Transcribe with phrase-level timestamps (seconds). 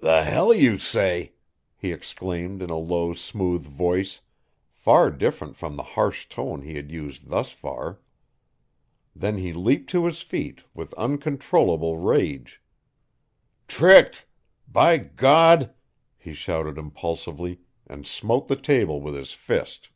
[0.00, 1.34] "The hell you say!"
[1.76, 4.22] he exclaimed in a low, smooth voice,
[4.72, 8.00] far different from the harsh tone he had used thus far.
[9.14, 12.62] Then he leaped to his feet, with uncontrollable rage.
[13.68, 14.24] "Tricked
[14.66, 15.74] by God!"
[16.16, 19.90] he shouted impulsively, and smote the table with his fist.